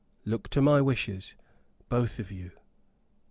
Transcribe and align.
Look 0.25 0.49
to 0.49 0.63
my 0.63 0.81
wishes, 0.81 1.35
both 1.87 2.17
of 2.17 2.31
you. 2.31 2.53